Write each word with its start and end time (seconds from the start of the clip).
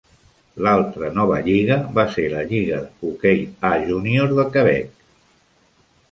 L'altra 0.67 1.09
nova 1.17 1.35
lliga 1.47 1.75
va 1.99 2.05
ser 2.15 2.25
la 2.31 2.41
lligue 2.51 2.79
de 2.85 3.09
hoquei 3.09 3.43
A 3.69 3.71
júnior 3.91 4.33
de 4.39 4.47
Quebec. 4.57 5.05